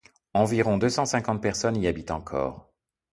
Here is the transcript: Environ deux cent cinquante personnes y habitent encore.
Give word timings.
Environ 0.33 0.79
deux 0.79 0.89
cent 0.89 1.05
cinquante 1.05 1.43
personnes 1.43 1.77
y 1.77 1.85
habitent 1.85 2.09
encore. 2.09 2.73